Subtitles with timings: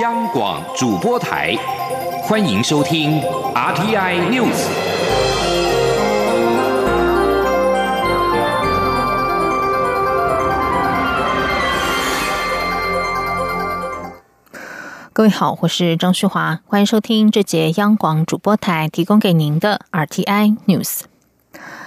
[0.00, 1.56] 央广主播台，
[2.22, 3.20] 欢迎收听
[3.54, 4.68] RTI News。
[15.12, 21.00] 各位好，我是张旭华，欢迎收听这节央广主播台提供给您的 RTI News。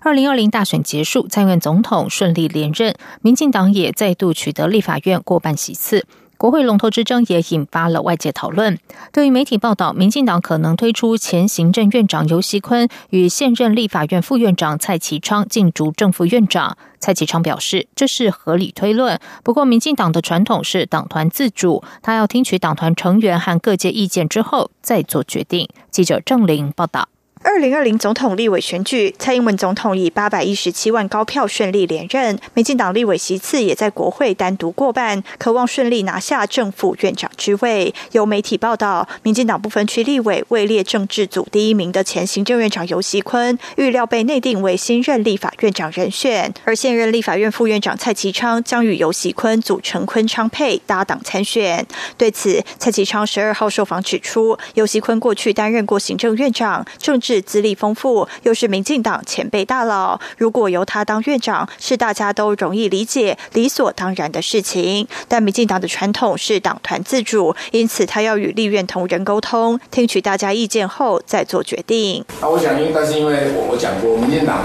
[0.00, 6.04] 二零二零大选结束，蔡英文总统顺利连任，民进党也再度取得立法院过半席次。
[6.42, 8.76] 国会龙头之争也引发了外界讨论。
[9.12, 19.20] 对于媒体报道，民进党可能推出前行政院长游锡坤与现任立法院副院长蔡其昌竞逐正副院长，蔡其昌表示这是合理推论。
[19.44, 25.68] 不过，民进党的传统是党团自主，他要听取党团成员和各界意见之后再做决定。
[25.92, 27.11] 记者郑玲报道。
[27.44, 37.92] 二零二零总统立委选举，蔡英文总统以八百一十七万高票顺利连任，民进党立委席次也在国会单独过半，渴望顺利拿下正副院长之位。
[38.12, 51.84] 有媒体报道，民进党不分区立委位列政治组第一名的前行政院长游锡坤，预料被内定为新任立法院长人选，而现任立法院副院长蔡其昌将与游锡坤组成坤昌配搭档参选。
[52.16, 57.31] 对此，蔡其昌十二号受访指出，游锡坤过去担任过行政院长，政治。
[57.32, 60.20] 是资历丰富，又是民进党前辈大佬。
[60.36, 65.08] 如果由他当院长，是大家都容易理解、理所当然的事情。
[65.28, 72.22] 但民进党的传统是党团自主，因此他要与立院同仁沟通，听取大家意见后再做决定。
[72.42, 74.58] 那我想，因但是因为我我讲过，民进党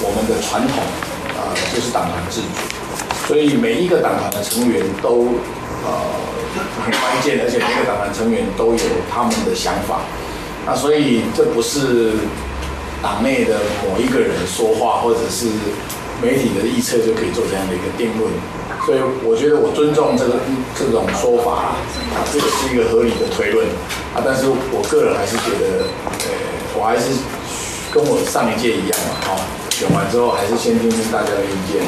[0.00, 0.78] 我们的传统
[1.34, 2.46] 啊，就是党团自主，
[3.26, 5.34] 所以每一个党团的成员都
[5.82, 5.90] 呃
[6.84, 9.98] 很关键，而且每个党团成员都有他们的想法。
[10.66, 12.12] 那所以这不是
[13.02, 15.46] 党内的某一个人说话，或者是
[16.22, 18.30] 媒体的预测就可以做这样的一个定论。
[18.86, 20.40] 所以我觉得我尊重这个
[20.78, 21.70] 这种说法
[22.14, 23.66] 啊，这个是一个合理的推论
[24.14, 24.22] 啊。
[24.24, 26.34] 但是我个人还是觉得，呃，
[26.74, 27.14] 我还是
[27.92, 29.38] 跟我上一届一样嘛，
[29.82, 31.82] 选完之后，还是先听听大家的意见，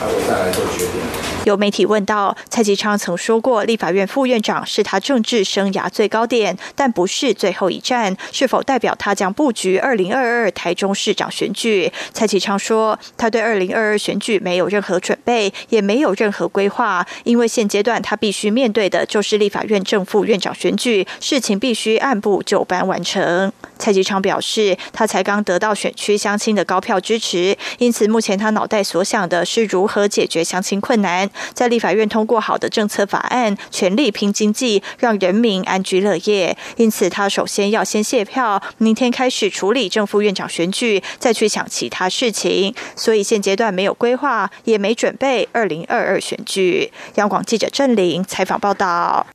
[0.00, 1.02] 然后再来做决定。
[1.44, 11.92] 有媒体问到，蔡其昌曾说过，立法院副院长是他政治生涯最高点，但不是最后一站，是否代表他将布局二零二二台中市长选举？
[12.14, 23.52] 蔡其昌说，他对二零二二选举没有任何准备，也没有任何规划，因为现阶段他必须面对的就是立法院正副院长选举，事情必须按部就班完成。
[23.78, 27.33] 蔡其昌表示，他才刚得到选区相亲的高票支持。
[27.78, 36.56] 因此目前他脑袋所想的是如何解决相亲困难，在立法院通过好的政策法案，全力拼经济，让人民安居乐业。
[36.76, 42.74] 因此，他首先要先卸票，明天开始处理正副院长选举，再去想其他事情。
[42.96, 46.92] 所以现阶段没有规划，也没准备二零二二选举。
[47.16, 49.26] 央广记者郑玲采访报道。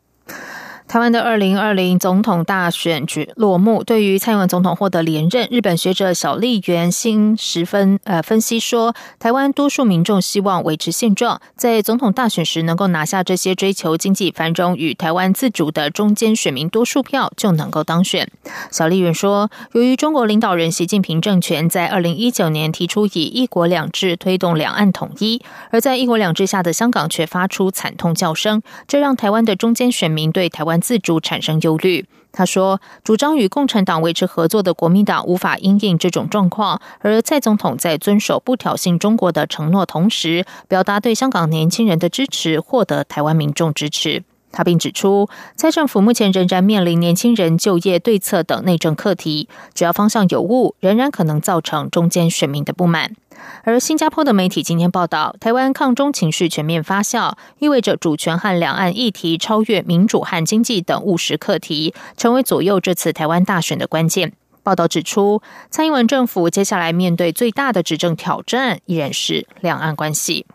[0.90, 18.28] 台湾的二零二零总统大选举落幕，对于蔡英文总统获得连任，日本学者小笠原新十分呃分析说，台湾多数民众希望维持现状，在总统大选时能够拿下这些追求经济繁荣与台湾自主的中间选民多数票，就能够当选。
[18.72, 25.40] 小笠原说，由于中国领导人习近平政权在二零一九年提出以一国两制推动两岸统一，
[25.70, 30.79] 而在一国两制下的香港却发出惨痛叫声，这让台湾的中间选民对台湾。
[30.80, 32.06] 自主产生忧虑。
[32.32, 44.24] 他说，主张与共产党维持合作的国民党无法应应这种状况，而蔡总统在遵守不挑衅中国的承诺同时，表达对香港年轻人的支持，获得台湾民众支持。
[44.52, 53.16] 他并指出，蔡政府目前仍然面临年轻人就业对策等内政课题，主要方向有误，仍然可能造成中间选民的不满。
[53.64, 64.34] 而新加坡的媒体今天报道，台湾抗中情绪全面发酵，意味着主权和两岸议题超越民主和经济等务实课题，成为左右这次台湾大选的关键。
[64.62, 70.46] 报道指出，蔡英文政府接下来面对最大的执政挑战，依然是两岸关系。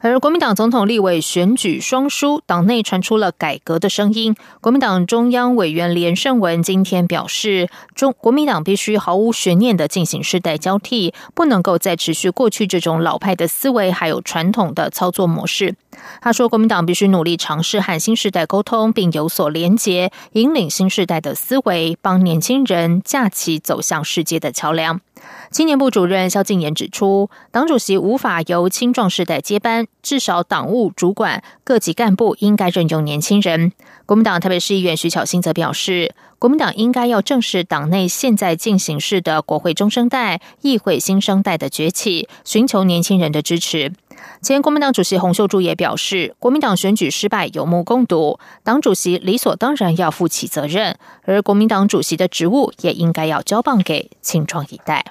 [0.00, 4.36] 而国民党总统立委选举双输，党内传出了改革的声音。
[4.60, 15.74] 国民党中央委员连胜文今天表示，中国民党必须毫无悬念的进行世代交替，不能够再持续过去这种老派的思维，还有传统的操作模式。
[16.20, 25.00] 他说，国民党必须努力尝试和新时代沟通，并有所连结，引领新时代的思维，帮年轻人架起走向世界的桥梁。
[25.50, 33.72] 青年部主任萧敬言指出，党主席无法由青壮世代接班，至少党务主管各级干部应该任用年轻人。
[34.06, 43.92] 国民党台北市议员徐巧芯则表示，国民党应该要正视党内现在进行式的国会中生代、议会新生代的崛起，寻求年轻人的支持。
[44.40, 55.04] 前国民党主席洪秀柱也表示，国民党选举失败有目共睹，党主席理所当然要负起责任，而国民党主席的职务也应该要交棒给青壮一代。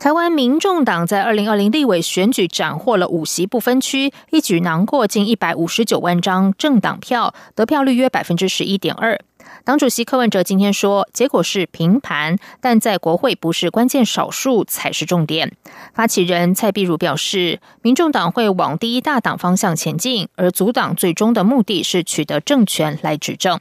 [0.00, 9.20] 台湾民众党在二零二零立委选举斩获了五席不分区，一举囊括近一百五十九万张政党票，得票率约百分之十一点二。
[9.64, 15.52] 党主席柯文哲今天说，结果是平盘，但在国会不是关键少数才是重点。
[15.94, 23.60] 发起人蔡碧如表示，民众党会往第一大党方向前进，而阻挡最终的目的是取得政权来执政。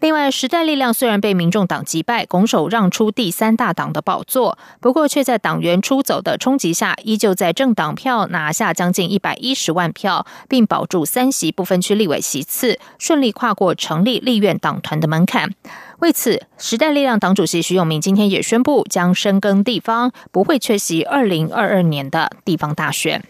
[0.00, 15.50] 另外，时代力量虽然被民众党击败，拱手让出第三大党的宝座，不过却在党员出走的冲击下，依旧在政党票拿下将近一百一十万票，并保住三席不分区立委席次，顺利跨过成立立院党团的门槛。
[15.98, 23.24] 为此，时代力量党主席徐永明今天也宣布，将深耕地方，不会缺席二零二二年的地方大选。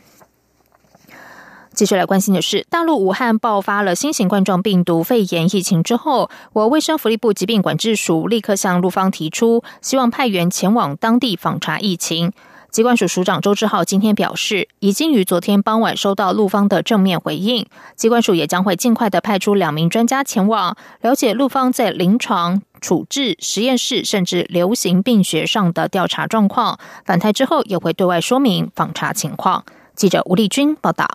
[1.72, 12.32] 继续来关心的是，大陆武汉爆发了新型冠状病毒肺炎疫情之后，我卫生福利部疾病管制署立刻向陆方提出，希望派员前往当地访查疫情。
[12.70, 17.66] 机关署署长周志浩今天表示，已经于昨天傍晚收到陆方的正面回应，
[17.96, 26.78] 机关署也将会尽快的派出两名专家前往了解陆方在临床处置、实验室甚至流行病学上的调查状况。
[27.06, 29.64] 返台之后也会对外说明访查情况。
[29.96, 31.08] 记者吴丽君报道。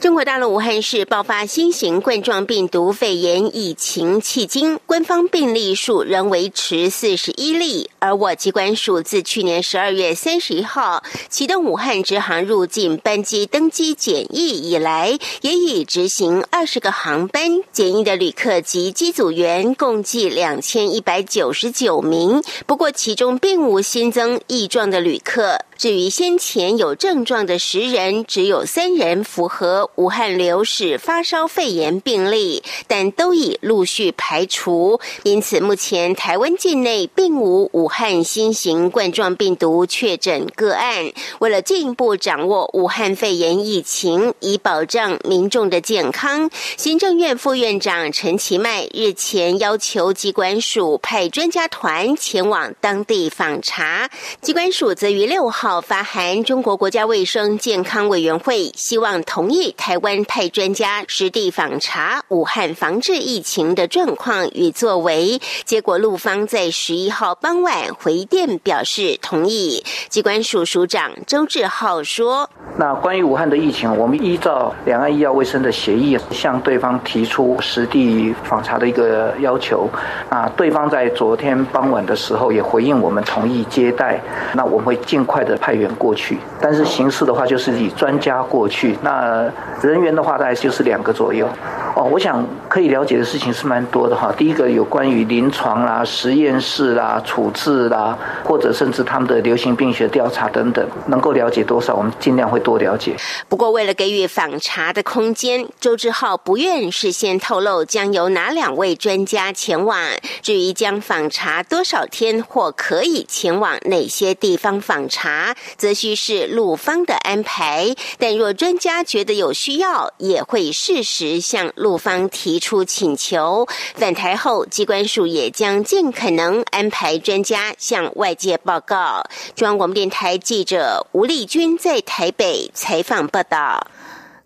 [0.00, 7.88] 中国大陆武汉市爆发新型冠状病毒肺炎疫情，迄今官方病例数仍维持四十一例。
[7.98, 22.42] 而我机关署自去年十二月三十一号启动武汉直航入境班机登机检疫以来，也已执行二十个航班检疫的旅客及机组员共计两千一百九十九名。
[22.66, 25.58] 不过，其中并无新增异状的旅客。
[25.78, 34.98] 至于先前有症状的十人，只有三人符合武汉流史发烧肺炎病例，但都已陆续排除。
[35.22, 41.12] 因此，目前台湾境内并无武汉新型冠状病毒确诊个案。
[41.40, 54.08] 为了进一步掌握武汉肺炎疫情，以保障民众的健康，行政院副院长陈其迈日前要求机关署派专家团前往当地访查。
[54.40, 55.65] 机关署则于六号。
[55.66, 65.40] 号发函中国国家卫生健康委员会，希望同意台湾派专家实地访查武汉防治疫情的状况与作为。
[65.64, 69.84] 结果陆方在十一号傍晚回电表示同意。
[70.08, 72.48] 机关署署长周志浩说
[72.78, 79.90] ：“那关于武汉的疫情，我们依照两岸医药卫生的协议，向对方提出实地访查的一个要求。
[80.30, 84.22] 啊，对方在昨天傍晚的时候也回应我们同意接待。
[84.54, 89.50] 那我们会尽快的。”派员过去，但是形式的话就是以专家过去，那
[89.82, 91.48] 人员的话大概就是两个左右。
[91.94, 92.44] 哦，我想
[92.76, 94.30] 可以了解的事情是蛮多的哈。
[94.36, 103.16] 第一个有关于临床啦、实验室啦、处置啦，或者甚至他们的流行病学调查等等，能够了解多少，我们尽量会多了解。
[103.48, 109.98] 不过，为了给予访查的空间，周志浩不愿事先透露将由哪两位专家前往。
[110.42, 117.94] 至于将访查多少天或可以前往哪些地方访查，则需是陆方的安排。
[118.18, 121.72] 但若专家觉得有需要，也会适时向。
[121.76, 123.64] 陆方提出出请求，
[123.94, 129.22] 返台后，机关署也将尽可能安排专家向外界报告。
[129.54, 133.86] 中央广播电台记者吴丽君在台北采访报道。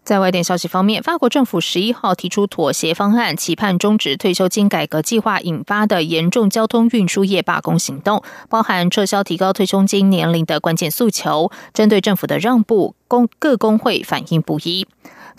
[0.05, 11.51] 在外电消息方面，法国政府十一号提出妥协方案，期盼终止退休金改革计划引发的严重交通运输业罢工行动，包含撤销提高退休金年龄的关键诉求。
[11.73, 14.87] 针对政府的让步，工各工会反应不一。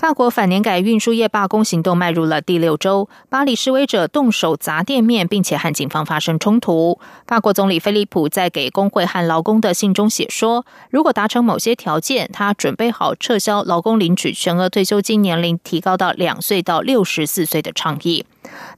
[0.01, 6.99] 法国反年改运输业罢工行动迈入了第六周，巴黎示威者动手砸店面，并且和警方发生冲突。
[7.27, 18.25] 法国总理菲利普在给工会和劳工的信中写说，如果达成某些条件，他准备好撤销劳工领取全额退休金年龄提高到两岁到六十四岁的倡议。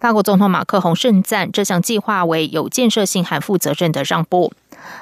[0.01, 4.51] 法国总统马克宏盛赞这项计划为有建设性和负责任的让步。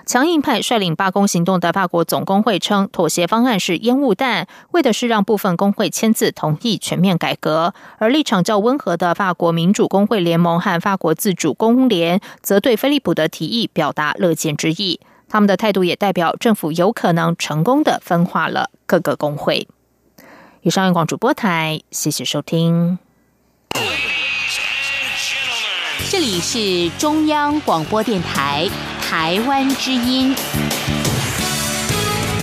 [0.06, 7.74] 强硬派率领罢工行动的法国总工会称，妥协方案是烟雾弹，为的是让部分工会签字同意全面改革。
[7.98, 15.00] 而立场较温和的法国民主工会联盟和法国自主工联则对菲利普的提议表达乐见之意。
[15.30, 19.68] 他们的态度也代表政府有可能成功的分化了各个工会。
[20.62, 23.00] 以上央广主播台，谢谢收听。
[26.10, 28.70] 这里是中央广播电台。
[29.12, 30.34] 台湾之音。